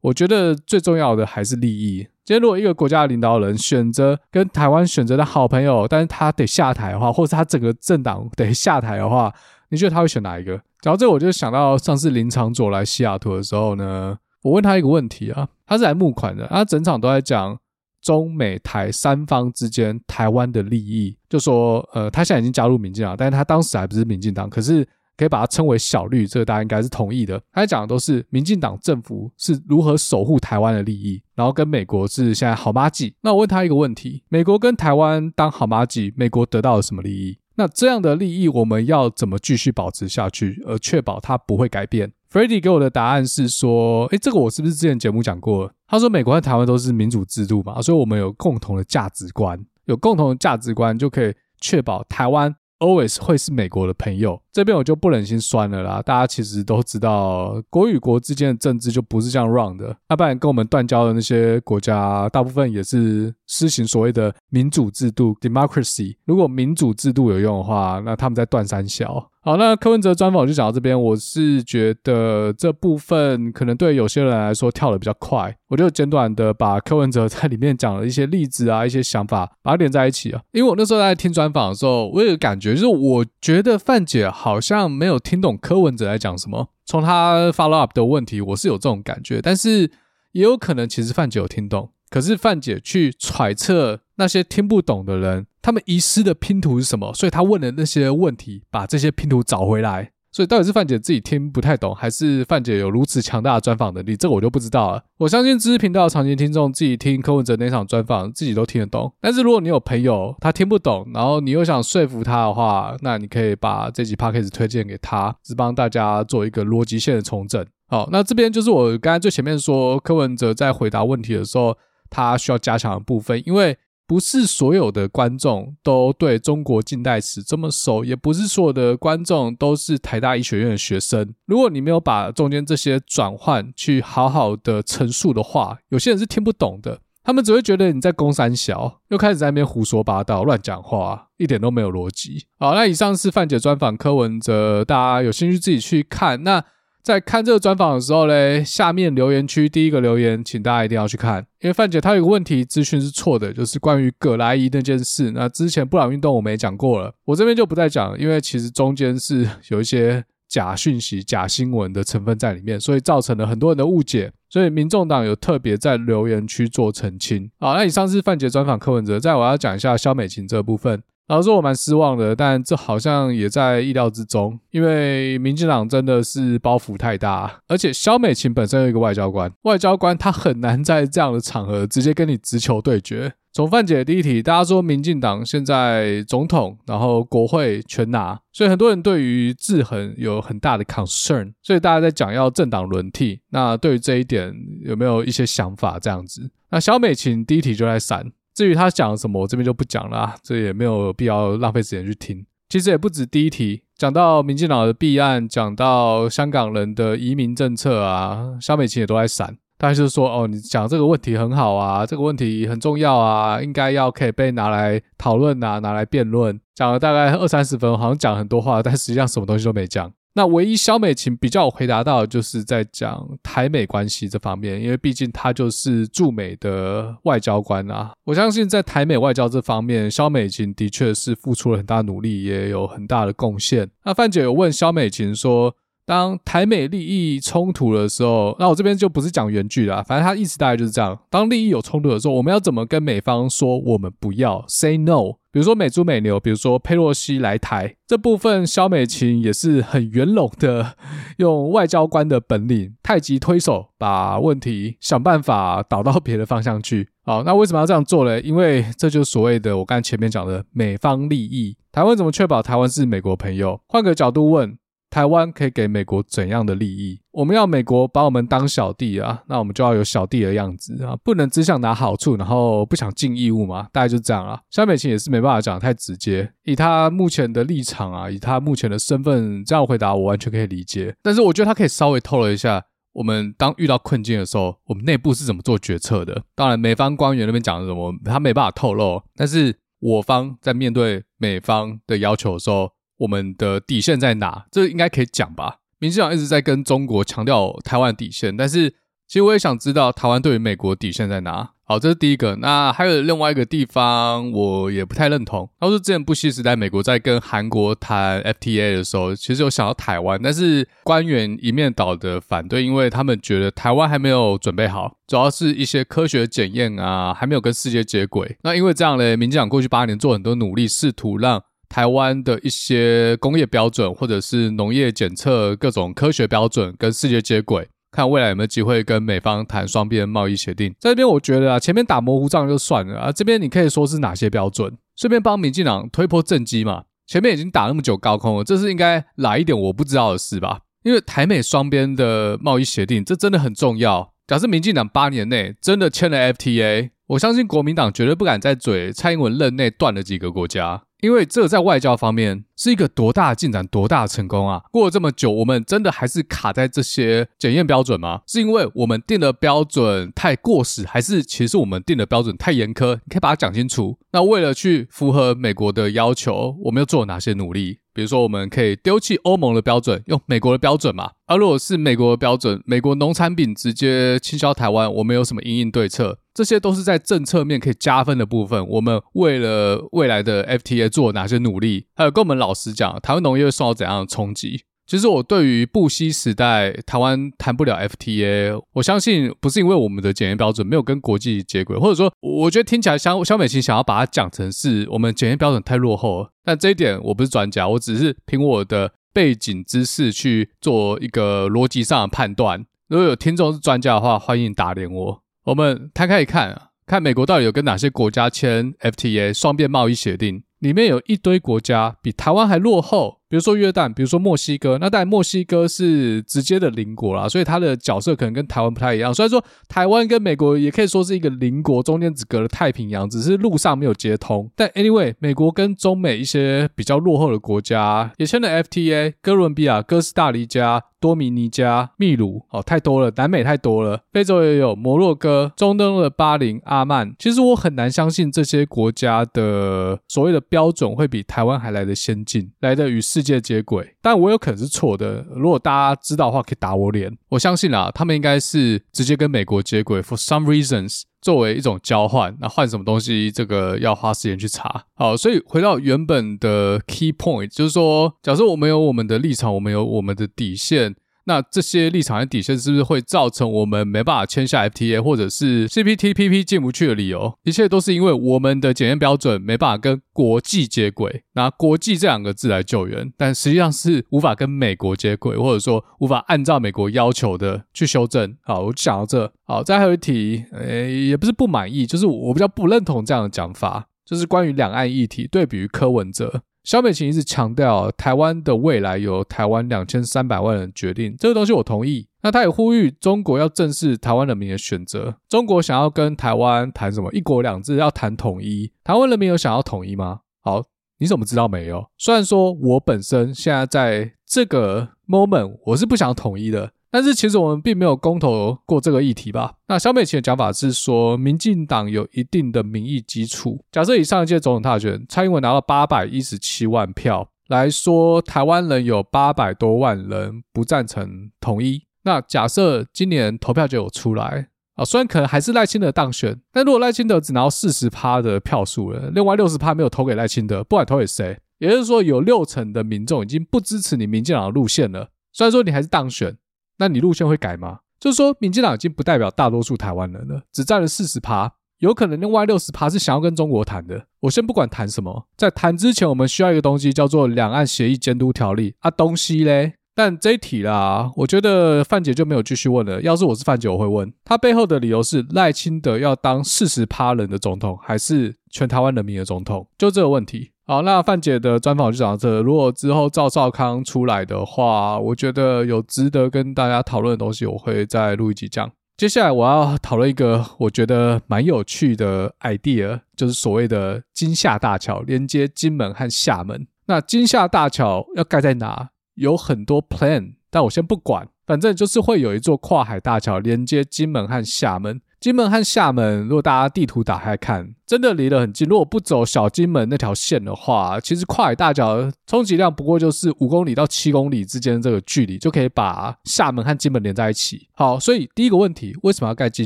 [0.00, 2.06] 我觉得最重要的还是利益。
[2.24, 9.32] 今天如果一个国家的领导人选择跟台湾选择的好朋友，但是他得下台的话，或者他整个政党得下台的话，
[9.68, 10.52] 你觉得他会选哪一个？
[10.82, 14.18] 然后这我就想到上次林长佐来西雅图的时候呢。
[14.42, 17.58] 我问他一个问题啊，他是来募款的，他整场都在讲
[18.00, 24.86] 中美台三方之间台湾的利益，就说呃，他现在已经加入民进党，但是他当时还不是民进党，可是。
[25.16, 27.40] 可以把它称为小绿，这个大家应该是同意的。
[27.52, 33.14] 他讲的都是民进党政府是如何守护台湾的利益，然后跟美国是现在好麻吉。
[33.20, 37.38] 那我问他一个问题：美国跟台湾当好麻吉，美国得到了什么利益？
[37.54, 45.70] 那这样的利益我们要怎么继续保持下去，而确保它不会改变？Freddy 给我的答案是说：诶，这个我是不是之前节目讲过？
[45.86, 52.52] 他说美国和台湾都是民主制度嘛，所以我们有共同的价值观，有共同的价值观就可以确保台湾。
[52.80, 56.02] always 会是美国的朋友，这边我就不忍心酸了啦。
[56.02, 59.96] 大家其实都知道，国与国之间的政治就不是这样 run 的。
[60.10, 66.16] 要不然跟我们断交的那些国家，大部分也是施行所谓的民主制度 （democracy）。
[66.24, 69.30] 如果民主制度有用的话，那他们在断三小。
[69.42, 70.98] 好，那柯文哲专访就讲到这边。
[70.98, 80.40] 我是觉得这部分可能对有些人来说跳得比较快，我就简短的把柯文哲在里面讲的一些例子啊、一些想法，把它连在一起啊。
[80.52, 86.70] 因为我那时候在听专访的时候，我有个感觉，就是我觉得范姐好像没有听懂柯文哲在讲什么。
[86.86, 89.90] 从他 follow up 的问题，我是有这种感觉，但是
[90.32, 91.90] 也有可能其实范姐有听懂。
[92.14, 97.12] 可是范姐去揣测那些听不懂的人，他们遗失的拼图是什么？
[97.12, 100.12] 所以他问的那些问题，把这些拼图找回来。
[100.30, 104.16] 所以到底是范姐自己听不太懂，还是范姐有如此强大的专访能力？
[104.16, 105.02] 这个我就不知道了。
[105.18, 109.12] 我相信知识频道的长期听众自己听柯文哲那场专访，自己都听得懂。
[109.20, 117.66] 但是如果你有朋友他听不懂，然后你又想说服他的话，那你可以把这集 podcast 推荐给他，是帮大家做一个逻辑线的重整。
[117.88, 121.76] 好，那这边就是我刚才最前面说柯文哲在回答问题的时候。
[122.14, 131.34] 他需要加强的部分，因为不是所有的观众都对中国近代史这么熟，也不是所有的观众都是台大医学院的学生。
[131.46, 142.46] 如果你没有把中间这些转换去好好的陈述的话，有些人是听不懂的，他们只会觉得你在攻三小，又开始在那边胡说八道、乱讲话，一点都没有逻辑。
[142.60, 146.44] 好，那以上是范姐专访柯文哲，大家有兴趣自己去看。
[146.44, 146.64] 那。
[147.04, 155.30] 在看这个专访的时候嘞，下面留言区第一个留言，请大家一定要去看，因为范姐她有一个问题资讯是错的，就是关于葛莱仪那件事。
[155.32, 164.32] 那之前布朗运动我们也讲过了，我这边就不再讲，因为其实中间是有一些假讯息、假新闻的成分在里面，所以造成了很多人的误解。
[164.48, 167.50] 所以民众党有特别在留言区做澄清。
[167.60, 171.02] 好，那以上是范姐专访柯文哲，再我要讲一下萧美琴这部分。
[171.26, 183.32] 老实说，我蛮失望的，但这好像也在意料之中，因为民进党真的是包袱太大，而且萧美琴本身有一个外交官，外交官他很难在这样的场合直接跟你直球对决。
[183.54, 193.40] 从范姐的第一题，大家说民进党现在总统，然后国会全拿，所以很多人对于制衡有很大的 concern，所以大家在讲要政党轮替。
[193.50, 195.98] 那对于这一点有没有一些想法？
[195.98, 198.30] 这样子，那萧美琴第一题就在闪。
[198.54, 202.46] 至于他讲什么，我这边就不讲了啊，这也没有必要浪费时间去听。
[202.68, 209.56] 其实也不止第一题，讲到民进党的弊案，讲到香港人的移民政策啊，萧美琴也都在闪。
[209.76, 216.58] 大概就是说，哦，你讲这个问题很好啊，这个问题很重要啊，应该要可以被拿来讨论啊，拿来辩论。
[216.74, 220.12] 讲了大概二三十分，好像讲很多话，但实际上什么东西都没讲。
[220.36, 228.12] 那唯一萧美琴比较有回答到，就是在讲台美关系这方面，因为毕竟他就是驻美的外交官啊。
[228.24, 233.88] 我相信在台美外交这方面，萧美琴的确是付出了很大努力，也有很大的贡献。
[234.04, 245.36] 那范姐有问萧美琴说，当台美利益冲突的时候，那我这边就不是讲原句啦，反正他意思大概就是这样：当利益有冲突的时候，我们要怎么跟美方说我们不要 say no？
[245.54, 250.96] 比如说美猪美牛，比如说佩洛西来台这部分，萧美琴也是很圆融的，
[251.36, 257.08] 用外交官的本领，太极推手，把问题想办法导到别的方向去。
[257.24, 258.40] 好，那为什么要这样做呢？
[258.40, 261.76] 因为这就是所谓的我刚才前面讲的美方利益。
[261.92, 263.80] 台湾怎么确保台湾是美国朋友？
[263.86, 264.76] 换个角度问。
[265.14, 267.20] 台湾可以给美国怎样的利益？
[267.30, 273.86] 我们要美国把我们当小弟啊，那我们就要有小弟的样子啊，不能只想拿好处，然后不想尽义务嘛。
[273.92, 274.60] 大概就这样啊。
[274.70, 281.14] 肖美琴也是没办法讲得太直接，以他目前的立场啊，以他目前的身份，这样回答我完全可以理解。
[281.22, 286.42] 但是我觉得他可以稍微透露一下，我们当遇到困境的时候，我们内部是怎么做决策的。
[286.56, 289.22] 当然，美方官员那边讲的什么，他没办法透露。
[289.36, 294.66] 但是我方在面对美方的要求的时候，我们的底线在哪？
[294.70, 295.78] 这应该可以讲吧？
[295.98, 298.90] 民进党一直在跟中国强调台湾底线，但是
[299.26, 301.70] 其实我也想知道台湾对于美国底线在哪？
[301.86, 302.56] 好，这是第一个。
[302.56, 305.68] 那还有另外一个地方，我也不太认同。
[305.78, 318.56] 他说之前不惜时代，美国在跟韩国谈 FTA 的时候，其实有想到台湾，但是官员一面倒的反对，因为他们觉得台湾还没有准备好，主要是一些科学检验啊，还没有跟世界接轨。
[318.62, 321.62] 那因为这样嘞，民进党过去八年做很多努力，试图让
[321.94, 327.86] 台湾的一些工业标准或者是农业检测各种科学标准跟世界接轨。
[328.10, 337.04] 看未来有没有机会跟美方谈双边贸易协定，在这边我觉得啊，前面打模糊仗就算了啊，这边你可以说是哪些标准，顺便帮民进党推波正击嘛。
[337.28, 340.80] 前面已经打那么久高空了，这是应该来一点我不知道的事吧？
[341.04, 344.32] 因为台美双边的贸易协定，这真的很重要。
[344.48, 351.04] 假设民进党八年内真的签了 FTA，我相信国民党绝对不敢再嘴蔡英文任内断了几个国家。
[351.24, 354.82] 因为这在外交方面是一个多大的进展，多大的成功啊！
[354.90, 358.40] 过了这么久，我们真的还是卡在这些检验标准吗？
[358.46, 363.14] 是因为我们定的标准太过时，还是其实我们定的标准太严苛？
[363.14, 364.18] 你可以把它讲清楚。
[364.32, 367.98] 那为了去符合美国的要求，我们又做了哪些努力？
[368.12, 371.32] 比如说，我们可以丢弃欧盟的标准，用美国的标准嘛？
[371.46, 376.38] 而如果是美国的标准，美国农产品直接倾销台湾，我们有什么因应对策？
[376.54, 378.86] 这些都是在政策面可以加分的部分。
[378.86, 382.06] 我们为了未来的 FTA 做哪些努力？
[382.14, 384.84] 还有跟我们老老实讲，台湾农业会受到怎样的冲击？
[385.06, 396.50] 其实我对于布希时代台湾谈不了 FTA，我相信不是因为我们的检验标准没有跟国际接轨，或者说我觉得听起来萧萧美琴想要把它讲成是我们检验标准太落后了。
[396.64, 402.86] 但这一点我不是专家，我只是凭我的背景知识去做一个逻辑上的判断。
[403.08, 405.42] 如果有听众是专家的话，欢迎打脸我。
[405.64, 413.40] 我们摊开一看，看美国到底有跟哪些国家签 FTA 双边贸易协定，里面有一堆国家比台湾还落后。
[413.54, 419.32] 比如说约旦，比如说墨西哥，那当然墨西哥是直接的邻国啦，所以它的角色可能跟台湾不太一样。
[419.32, 424.68] 虽然说台湾跟美国也可以说是一个邻国，中间只隔了太平洋，只是路上没有接通。
[424.74, 437.32] 但 anyway，美国跟中美一些比较落后的国家也签了 FTA，哥伦比亚、哥斯达黎加、多米尼加、秘鲁，哦，太多了，南美太多了，非洲也有摩洛哥、中东的巴林、阿曼。
[437.38, 445.46] 其实我很难相信这些国家的所谓的标准会比台湾还来得先进，来得与世界接轨，但我有可能是错的。
[445.54, 447.30] 如果大家知道的话，可以打我脸。
[447.50, 452.56] 我相信啊，他们应该是直接跟美国接轨，for some reasons，作为一种交换。
[452.60, 455.04] 那换什么东西，这个要花时间去查。
[455.14, 461.14] 好，所以回到原本的 key point，就是说，假设我们有我们的立场，我们有我们的底线。
[461.46, 467.58] 那这些立场和底线是不是会造成我们没办法签下 FTA 或者是 CPTPP 进不去的理由？
[467.64, 478.56] 一切都是因为我们的检验标准没办法跟国际接轨，拿国际这两个字来救援，但实际上是无法跟美国接轨，或者说无法按照美国要求的去修正。
[478.62, 479.52] 好，我就讲到这。
[479.64, 486.62] 好，再还有一题，诶，也不是不满意，就是我比较不认同这样的讲法，就是关于两岸议题对比于柯文哲。
[486.84, 492.28] 萧美琴一直强调，台湾的未来由台湾两千三百万人决定，这个东西我同意。
[492.42, 495.34] 那他也呼吁中国要正视台湾人民的选择。
[495.48, 497.32] 中国想要跟台湾谈什么？
[497.32, 498.92] 一国两制，要谈统一。
[499.02, 500.40] 台湾人民有想要统一吗？
[500.60, 500.84] 好，
[501.16, 502.06] 你怎么知道没有？
[502.18, 506.92] 虽然说我本身现在在这个 moment，我是不想统一的。
[507.14, 509.74] 但是其实我们并没有公投过这个议题吧？
[509.86, 513.78] 那萧美琴的讲法是说，民进党有一定的民意基础。
[513.92, 522.02] 假设以上一届总统大选，蔡英文拿到八百一十七万票来说，台湾人有八百多万人不赞成统一。
[522.24, 535.28] 那假设今年投票就有出来啊，虽然可能还是赖清德当选，但如果赖清德只拿到四十趴的票数了，另外六十趴没有投给赖清德，不管投给谁，也就是说有六成的民众已经不支持你民进党的路线了。
[535.52, 536.56] 虽然说你还是当选。
[536.98, 538.00] 那你路线会改吗？
[538.20, 544.26] 就是说，民进党已经不代表大多数台湾人了，只占了四十趴，有可能另外六十趴是想要跟中国谈的。
[544.40, 549.94] 我先不管谈什么，在谈之前，我们需要一个东西叫做《两岸协议监督条例》啊，东西嘞。
[550.16, 553.20] 但这一题啦，我觉得范姐就没有继续问了。
[553.20, 559.88] 要是我是范姐，我会问他背后的理由是赖清德要当四十趴人的总统，还是全台湾人民的总统？
[559.98, 560.70] 就这个问题。
[560.86, 562.60] 好，那范姐的专访就讲到这。
[562.60, 568.90] 如果之后赵少康出来的话，我觉得有值得跟大家讨论的东西，我会再录一集讲。
[569.16, 576.86] 接下来我要讨论一个我觉得蛮有趣的 idea，就是所谓的金厦大桥连接金门和厦门。
[577.06, 579.08] 那金厦大桥要盖在哪？
[579.36, 585.22] 有很多 plan，但我先不管，反正就是会有一座跨海大桥连接金门和厦门。
[585.44, 588.88] 金门和厦门，如果大家地图打开看，真的离得很近。
[588.88, 597.88] 如果不走小金门那条线的话，其实跨海大桥充其量不过就是五公里到七公里之间这个距离，就可以把厦门和金门连在一起。
[597.92, 599.84] 好，所以第一个问题，为什么要盖金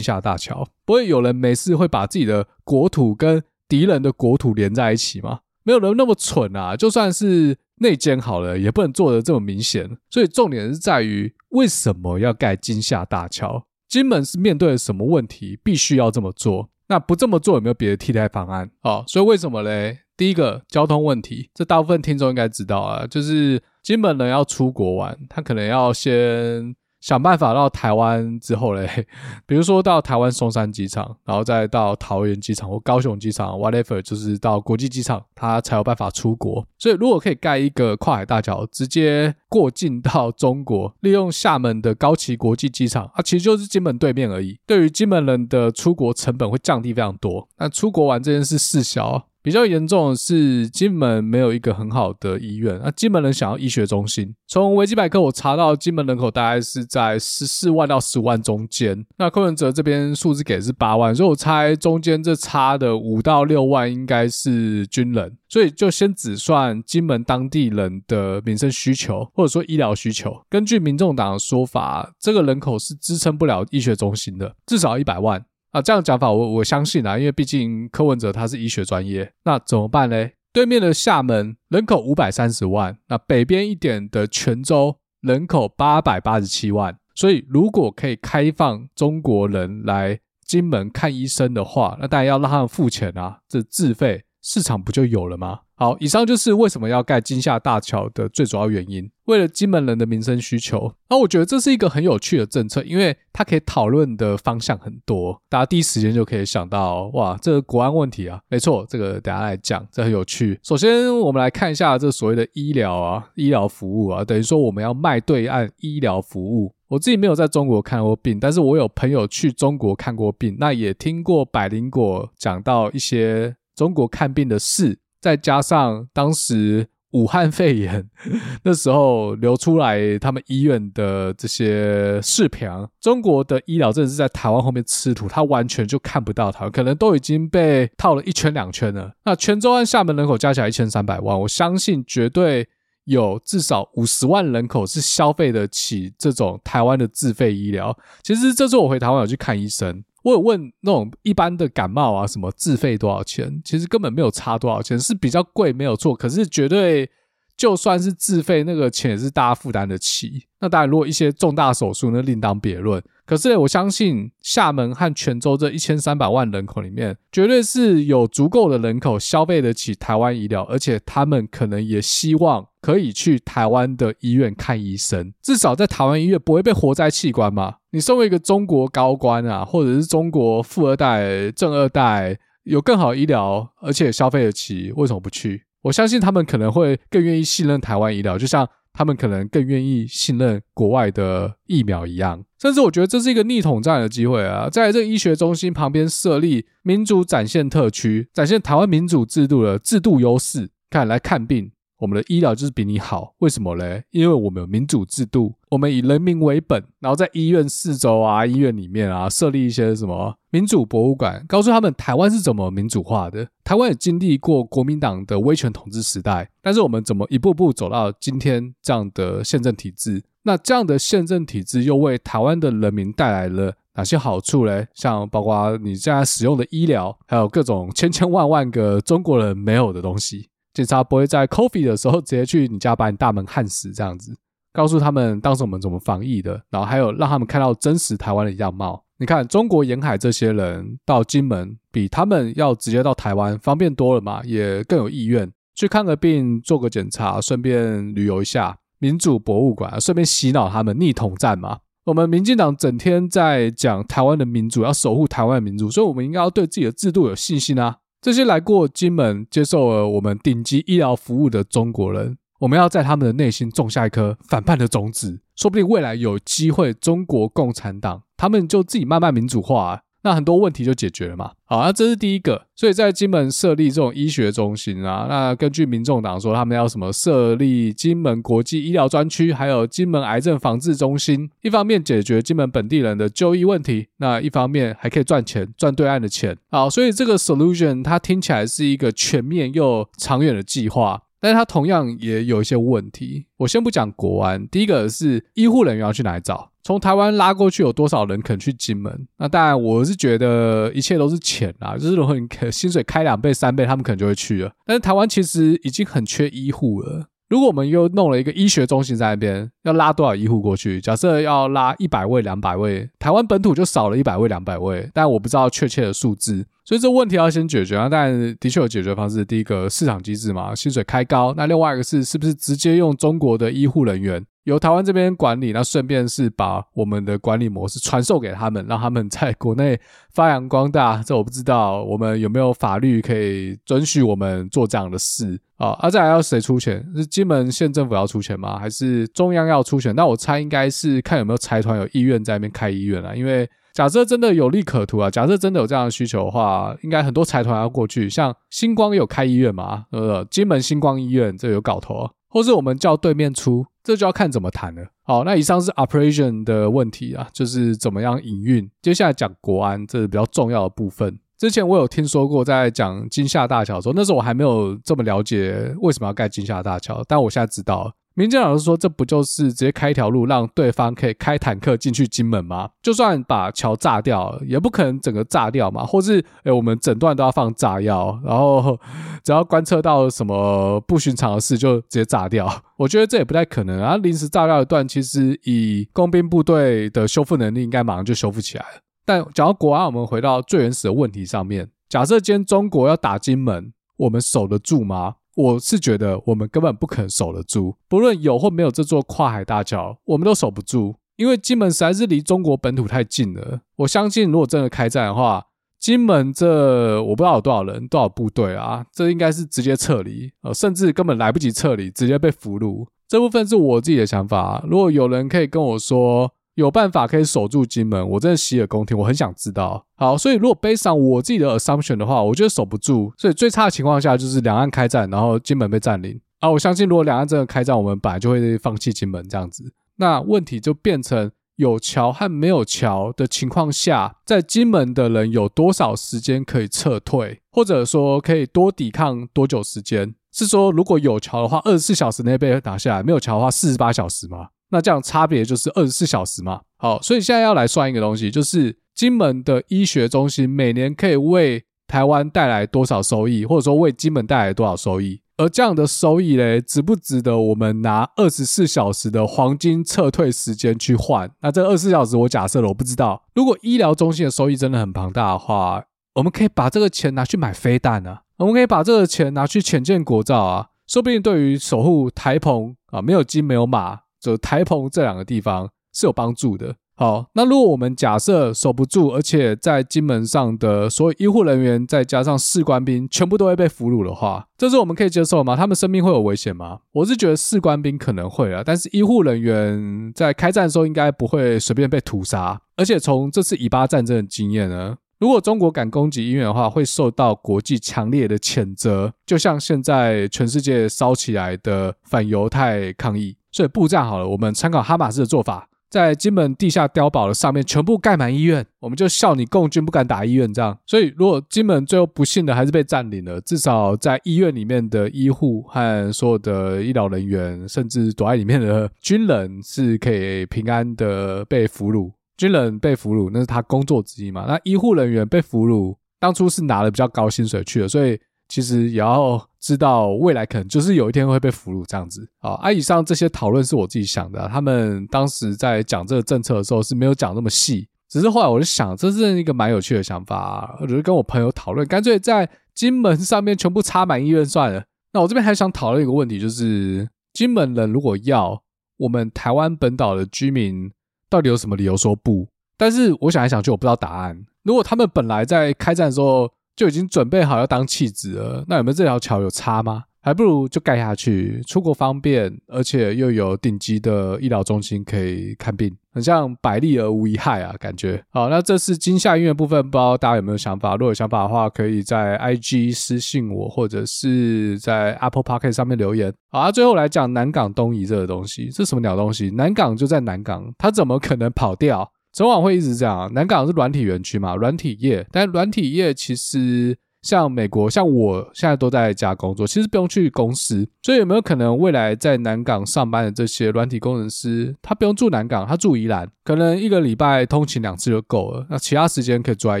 [0.00, 0.64] 厦大桥？
[0.84, 5.40] 不会有人没事会把自己的国土跟敌人的国土连在一起吗？
[5.64, 6.76] 没有人那么蠢啊！
[6.76, 7.58] 就算是。
[7.80, 13.66] 内奸好了，也不能做得这么明显，所以重点是在于为什么要盖金厦大桥？
[13.88, 16.68] 金门是面对了什么问题，必须要这么做？
[16.88, 18.70] 那不这么做有没有别的替代方案？
[18.82, 20.00] 哦，所以为什么嘞？
[20.16, 26.76] 第一个交通问题，这大部分听众应该知道啊，就是金门人要出国玩，他可能要先。
[27.00, 29.06] 想办法到台湾之后嘞，
[29.46, 36.66] 比如说到台湾松山机场，然后再到桃园机场或高雄机场，whatever，就是到国际机场，他才有办法出国。
[36.78, 44.58] 所以如果可以盖一个跨海大桥，直接过境到中国，利用厦门的高崎国际机场，啊，其实就是金门对面而已。
[44.66, 47.48] 对于金门人的出国成本会降低非常多。
[47.58, 49.26] 那出国玩这件事事小。
[49.42, 52.80] 比较严重的是，金门没有一个很好的医院。
[52.82, 59.06] 那金门人想要医学中心，从维基百科我查到，金门人口大概是在十四万到十五万中间。
[59.16, 65.36] 那柯文哲这边数字给的是八万，所以我猜中间这差的五到六万应该是军人。
[65.50, 70.38] 所以就先只算金门当地人的民生需求，或者说医疗需求。
[70.50, 75.42] 根据民众党的说法，这个人口是支撑不了医学中心的，至少一百万。
[75.70, 80.28] 啊，这样讲法我我相信啊，因为毕竟柯文哲他是医学专业，那怎么办呢？
[80.52, 95.60] 对面的厦门人口五百三十万，那北边一点的泉州人口八百八十七万，所以如果可以开放中国人来金门看医生的话，那当然要让他们付钱啊，这自费市场不就有了吗？
[95.80, 100.92] 好，以上就是为什么要盖金厦大桥的最主要原因，为了金门人的民生需求。
[101.08, 110.58] 那我觉得这是一个很有趣的政策，因为它可以讨论的方向很多，大家第一时间就可以想到，哇，这个国安问题啊，没错，这个等下来讲，这很有趣。
[110.64, 116.74] 首先，我们来看一下这所谓的医疗啊，医疗服务啊，等于说我们要卖对岸医疗服务。
[116.88, 124.98] 我自己没有在中国看过病，但是我有朋友去中国看过病，那也听过百灵果讲到一些中国看病的事。
[125.20, 128.06] 再加上当时武汉肺炎
[128.64, 132.68] 那时候流出来，他们医院的这些视频，
[133.00, 139.12] 中国的医疗真的是在台湾后面吃土，他完全就看不到台湾，可能都已经被套了一圈两圈了。
[139.24, 142.68] 那泉州和厦门人口加起来一千三百万，我相信绝对
[143.04, 147.96] 有至少五十万人口是消费得起这种台湾的自费医疗。
[148.22, 150.04] 其实这次我回台湾有去看医生。
[150.22, 153.60] 我有问那种一般的感冒啊，什么自费多少钱？
[153.64, 156.14] 其实根本没有差多少钱，是比较贵没有错。
[156.14, 157.08] 可是绝对
[157.56, 160.46] 就算是自费，那个钱也是大家负担得起。
[160.60, 163.02] 那当然，如果一些重大手术，那另当别论。
[163.28, 177.74] 可是我相信厦门和泉州这一千三百万人口里面，绝对是有足够的人口消费得起台湾医疗，而且他们可能也希望可以去台湾的医院看医生，至少在台湾医院不会被活摘器官嘛。
[177.90, 185.64] 你身为一个中国高官啊，或者是中国富二代、正二代，有更好医疗，而且消费得起，为什么不去？
[185.82, 188.66] 我相信他们可能会更愿意信任台湾医疗，就像。
[188.98, 194.68] 他们可能更愿意信任国外的疫苗一样，甚至我觉得这是一个逆统战的机会啊！
[194.68, 201.70] 在这个医学中心旁边设立民主展现特区，展现台湾民主制度的制度优势，看来看病。
[202.00, 204.02] 我们的医疗就是比你好，为什么嘞？
[204.10, 213.48] 因为我们有民主制度，我们以人民为本，然后在医院四周啊、医院里面啊设立一些什么民主博物馆，告诉他们台湾是怎么民主化的。
[213.64, 220.22] 台湾也经历过国民党的威权统治时代，但是我们怎么一步步走到今天这样的宪政体制？
[220.42, 224.86] 那这样的宪政体制又为台湾的人民带来了哪些好处嘞？
[224.94, 230.48] 像包括你现在使用的医疗，还有各种千千万万个中国人没有的东西。
[230.72, 234.34] 警察不会在 coffee 的时候直接去你家把你大门焊死，这样子
[234.72, 239.02] 告诉他们当时我们怎么防疫的，然后还有让他们看到真实台湾的样貌。
[239.18, 251.78] 你看中国沿海这些人到金门，比他们要直接到台湾方便多了嘛，也更有意愿去看个病、做个检查，顺便旅游一下民主博物馆，顺便洗脑他们逆统战嘛。
[252.04, 257.96] 我们民进党整天在讲台湾的民主，要守护台湾的民主，所以我们应该要对自己的制度有信心啊。
[258.20, 271.52] 这些来过金门接受了我们顶级医疗服务的中国人，我们要在他们的内心种下一颗反叛的种子，说不定未来有机会，中国共产党他们就自己慢慢民主化，那很多问题就解决了嘛。
[271.64, 272.66] 好，那这是第一个。
[272.74, 286.56] 所以在金门设立这种医学中心啊，那根据民众党说，他们要什么设立金门国际医疗专区，还有金门癌症防治中心，一方面解决金门本地人的就医问题，那一方面还可以赚钱，赚对岸的钱。
[286.70, 291.22] 好，所以这个 solution 它听起来是一个全面又长远的计划。
[291.40, 293.46] 但是它同样也有一些问题。
[293.56, 296.70] 我先不讲国安，第一个是医护人员要去哪里找？
[296.82, 299.28] 从台湾拉过去有多少人肯去金门？
[299.36, 304.72] 那当然，我是觉得一切都是钱啊，就是如果你薪水开两倍、三倍，他们可能就会去了。
[304.86, 307.28] 但是台湾其实已经很缺医护了。
[307.48, 311.00] 如果我们又弄了一个医学中心在那边，要拉多少医护过去？
[311.00, 316.66] 假设要拉一百位、两百位，台湾本土就少了一百位、两百位，但我不知道确切的数字。
[316.84, 319.44] 所以这问题要先解决啊，但的确有解决方式。
[319.44, 321.54] 第一个市场机制嘛，薪水开高。
[321.56, 325.72] 那另外一个是，是不是直接用中国的医护人员由台湾这边管理？
[325.72, 329.98] 那顺便是把我们的管理模式传授给他们，让他们在国内
[330.34, 331.22] 发扬光大。
[331.24, 335.96] 这我不知道，我们有没有法律可以准许我们做这样的事啊？
[335.98, 337.02] 啊，再来要谁出钱？
[337.16, 338.78] 是金门县政府要出钱吗？
[338.78, 340.14] 还是中央要出钱？
[340.14, 343.66] 那我猜应该是看有没有财团有意愿在那边开医院啊，因为。
[343.94, 348.30] 假设真的有利可图啊，假设真的有这样的需求的话，应该很多财团要过去。
[348.30, 350.04] 像星光有开医院嘛？
[350.12, 355.06] 呃，金门星光医院这有搞头，或是我们叫对面出，这就要看怎么谈了。
[355.22, 358.90] 好，那以上是 operation 的问题啊，就是怎么样营运。
[359.02, 361.38] 接下来讲国安，这是比较重要的部分。
[361.58, 368.12] 之前我有听说过，在讲金厦大桥的时候，那时候我还没有这么了解为什么要盖金厦大桥，但我现在知道。
[368.38, 372.88] 民进党是说，这不就是直接开一条路，让对方可以开坦克进去金门吗？
[373.02, 376.06] 就算把桥炸掉，也不可能整个炸掉嘛。
[376.06, 378.96] 或是，诶我们整段都要放炸药，然后
[379.42, 382.70] 只要观测到什么不寻常的事，就直接炸掉。
[382.96, 384.16] 我觉得这也不太可能啊。
[384.18, 389.00] 临时炸掉一段，其实以工兵部队的修复能力，应该马上就修复起来了。
[389.26, 391.90] 但讲到国安，我们回到最原始的问题上面。
[392.08, 395.34] 假设今天中国要打金门，我们守得住吗？
[395.58, 403.80] 我是觉得我们根本不可能守得住，不论有或没有这座跨海大桥，我们都守不住，因为金门实在是离中国本土太近了。
[403.96, 405.66] 我相信，如果真的开战的话，
[405.98, 413.08] 金门这我不知道有多少人、多少部队啊，这应该是直接撤离，呃，甚至根本来不及撤离，直接被俘虏。
[413.26, 414.84] 这部分是我自己的想法。
[414.88, 419.18] 如果有人可以跟我说，有办法可以守住金门，我真的洗耳恭听。
[419.18, 420.06] 我很想知道。
[420.14, 423.32] 好，所以如果背上我自己的 assumption 的话，我觉得守不住。
[423.36, 426.40] 所以最差的情况下就是两岸开战，然后金门被占领。
[426.60, 429.92] 啊，我相信如果两岸真的开战，我们本来就会放弃金门这样子。
[430.18, 440.32] 那问题就变成有桥和没有桥的情况下，在金门的人有多少时间可以撤退，或者说可以多抵抗多久时间？
[440.52, 444.68] 是说如果有桥的话，二十四小时内被打下来；没有桥的话，四十八小时吗？
[444.90, 446.80] 那这样差别就是二十四小时嘛。
[446.96, 455.40] 好，所以现在要来算一个东西，就是金门的医学中心每年可以为台湾带来多少收益，或者说为金门带来多少收益。
[455.58, 461.50] 而这样的收益嘞，值不值得我们拿二十四小时的黄金撤退时间去换？
[461.62, 463.42] 那这二十四小时我假设了，我不知道。
[463.56, 474.20] 如果医疗中心的收益真的很庞大的话，我们可以把这个钱拿去买飞弹啊，我们可以把这个钱拿去潜舰国造啊，说不定对于守护台澎啊，没有金没有马。
[474.40, 476.94] 就台澎这两个地方是有帮助的。
[477.16, 485.74] 好，那如果我们假设守不住，而且在金门上的所有医护人员再加上士官兵全部都会被俘虏的话，这是我们可以接受吗？
[485.74, 487.00] 他们生命会有危险吗？
[487.10, 492.80] 我是觉得士官兵可能会啊，但是医护人员在开战的时候应该不会随便被屠杀。
[492.94, 503.56] 而且从这次以巴战争的经验呢，如果中国敢攻击医院的话，会受到国际强烈的谴责，就像现在全世界烧起来的反犹太抗议。
[503.70, 510.98] 所以布这样好了，我们参考哈马斯的做法，在金门地下碉堡的上面全部盖满医院，我们就笑你共军不敢打医院这样。
[511.06, 522.32] 所以如果金门最后不幸的还是被占领了，至少在医院里面的医护和所有的医疗人员，甚至躲在里面的军人是可以平安的被俘虏。
[522.56, 524.64] 军人被俘虏那是他工作之一嘛？
[524.66, 528.40] 那医护人员被俘虏，当初是拿了比较高薪水去的，所以。
[528.68, 532.46] 其实也要知道，未来可能就是有一天会被俘虏这样子。
[532.60, 545.02] 好，啊，以上这些讨论是我自己想的，他们当时在讲这个政策的时候是没有讲那么细，只是后来我就想，这是一个蛮有趣的想法，我就跟我朋友讨论，干脆在金门上面全部插满医院算了。
[545.32, 548.82] 那我这边还想讨论一个问题，就是金门人如果要，
[549.16, 551.10] 我们台湾本岛的居民
[551.48, 552.68] 到底有什么理由说不？
[552.96, 554.66] 但是我想来想去，我不知道答案。
[554.82, 560.24] 如果他们本来在开战的时候，就已经准备好要当弃子了，那有没有这条桥有差吗？
[560.40, 568.42] 还不如就盖下去，出国方便，而且又有顶级的医疗中心可以看病，很像百利而无一害啊，感觉。
[568.48, 571.12] 好，那这是惊吓音乐部分，不知道大家有没有想法？
[571.12, 576.52] 如果有想法的话，可以在 IG 私信我，或者是在 Apple Podcast 上面留言。
[576.70, 579.70] 好，啊，最后来讲南港东移这个东西，这什么鸟东西？
[579.70, 582.32] 南港就在南港，它怎么可能跑掉？
[582.58, 583.48] 昨晚会一直这样。
[583.54, 587.16] 南港是软体园区嘛，软体业，但软体业其实。
[587.40, 600.00] 像美国，像我现在都在家工作，其实不用去公司，所以有没有可能未来在南港上班的这些软体工程师，他不用住南港，他住宜兰，可能一个礼拜通勤两次就够了，那其他时间可以住在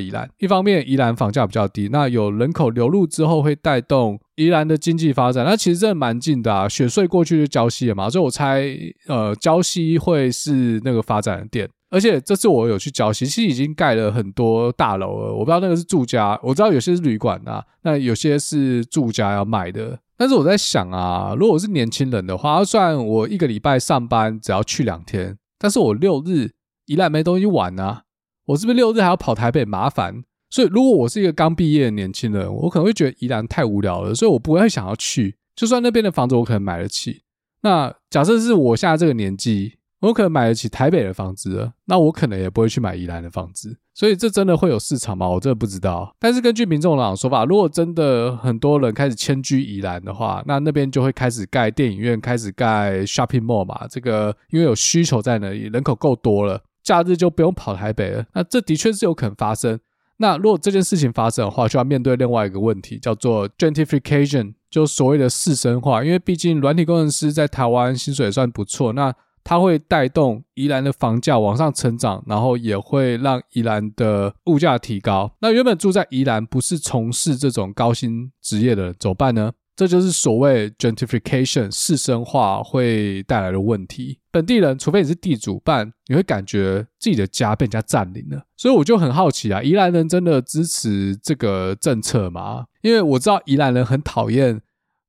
[0.00, 0.28] 宜兰。
[0.38, 8.64] 一方面，宜兰房价比较低，那有人口流入之后会带动宜兰的经济发展，那其实真的蛮近的啊，雪隧过去就礁溪了嘛，所以我猜，
[9.06, 11.70] 呃，礁溪会是那个发展的点。
[11.90, 15.32] 而且这次我有去交，其实已经盖了很多大楼了。
[15.32, 19.98] 我不知道那个是住家，我知道有些是旅馆啊，那有些是住家要卖的。
[20.16, 26.50] 但是我在想啊，如果我是年轻人的话，算我一个礼拜上班只要去两天，但是我六日
[26.84, 28.02] 宜兰没东西玩啊，
[28.46, 30.24] 我是不是六日还要跑台北麻烦？
[30.50, 35.36] 所以如果我是一个刚毕业的年轻人，我可能会觉得宜兰太无聊了，所以我不会想要去。
[35.56, 37.22] 就算那边的房子我可能买得起，
[37.62, 39.77] 那假设是我现在这个年纪。
[40.00, 45.28] 我可能买得起台北的房子，那我可能也不会去买宜兰的房子，所以这真的会有市场吗？
[45.28, 46.14] 我真的不知道。
[46.20, 53.86] 但是根据民众党的说法，如果真的很多人开始迁居宜兰的话，那那边就会开始盖电影院，开始盖 shopping mall 嘛。
[53.90, 58.24] 这个因为有需求在那里，人口够多了，假日就不用跑台北了。
[58.34, 59.80] 那这的确是有可能发生。
[60.20, 66.04] 那如果这件事情发生的话，就要面对另外一个问题，叫做 gentrification，就所谓的士绅化。
[66.04, 69.14] 因为毕竟软体工程师在台湾薪水也算不错，那
[69.48, 75.32] 它会带动宜兰的房价往上成长，然后也会让宜兰的物价提高。
[75.40, 79.50] 那原本住在宜兰不是从事这种高薪职业的人怎么办呢？
[79.74, 84.18] 这就是所谓 gentrification 士绅化会带来的问题。
[84.30, 88.42] 本地人，除非你是地主办，你会感觉自己的家被人家占领了。
[88.54, 92.66] 所以我就很好奇啊，宜兰人真的支持这个政策吗？
[92.82, 94.60] 因为我知道宜兰人很讨厌。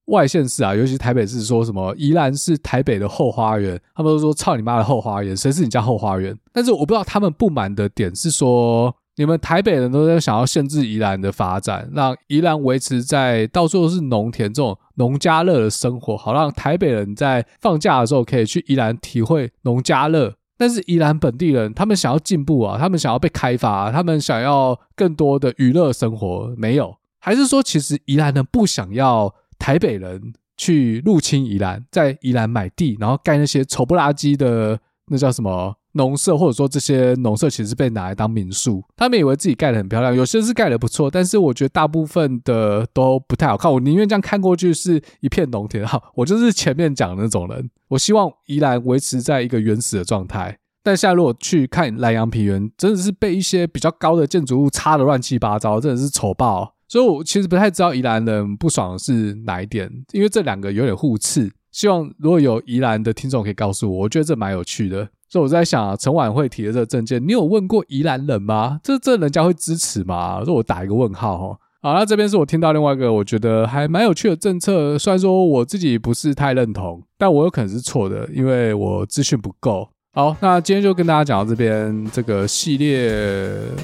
[0.10, 6.38] 外县市啊，尤其台北市，说什么宜兰是台北的后花园，他们都说操你妈的后花园，谁是你家后花园？
[6.52, 20.34] 但是我不知道他们不满的点是说，你们台北人都在想要限制宜兰的发展，让宜兰维持在到处都是农田这种农家乐的生活，好让台北人在放假的时候可以去宜兰体会农家乐。
[20.58, 26.96] 但是宜兰本地人他们想要进步啊，他们想要被开发，他们想要更多的娱乐生活，没有？
[27.22, 29.34] 还是说其实宜兰人不想要？
[29.60, 38.84] 台北人去入侵宜兰，在宜兰买地，然后盖那些丑不拉几的那叫什么农舍，或者说这些农舍其实被拿来当民宿。
[38.96, 43.72] 他们以为自己盖得很漂亮，有些是盖得不错，但是我觉得大部分的都不太好看。
[43.72, 45.86] 我宁愿这样看过去是一片农田。
[45.86, 47.70] 哈，我就是前面讲的那种人。
[47.90, 50.58] 我希望宜兰维持在一个原始的状态。
[50.84, 56.76] 但现在如果去看兰阳平原，真的是被一些比较高的建筑物插得乱七八糟，真的是丑爆。
[56.90, 61.50] 所以，我其实不太知道宜兰人不爽的是哪一点，因为这两个有点互斥。
[61.72, 65.08] 希望如果有宜兰的听众可以告诉我，我觉得这蛮有趣的。
[65.30, 68.80] 所以我在想啊，陈琬惠提的这个政见，你有问过宜兰人吗？
[68.84, 70.44] 这这人家会支持吗？
[70.44, 71.60] 所以我打一个问号哈。
[71.82, 79.88] 好，那这边是我听到另外一个我觉得还蛮有趣的政策，虽然说我自己不是太认同，但我有可能是错的，因为我资讯不够。
[80.12, 82.10] 好，那今天就跟大家讲到这边。
[82.12, 83.14] 这个系列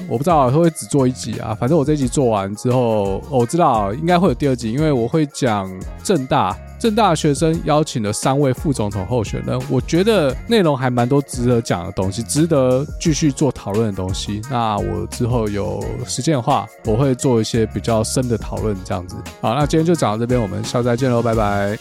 [0.08, 5.70] 我不知道会不会只做一集啊，反正我这一集做完之后，我知道应该会有第二集，因为我会讲
[6.02, 14.42] 正大正大学生邀请了三位副总统候选人，我觉得内容还蛮多值得讲的东西，值得继续做讨论的东西。
[14.50, 19.14] 那我之后有时间的话，我会做一些比较深的讨论，这样子。
[19.40, 21.78] 好，那今天就讲到这边，我们下次再见喽，拜拜。